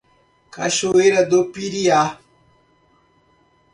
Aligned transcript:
Cachoeira 0.49 1.23
do 1.29 1.51
Piriá 1.51 2.17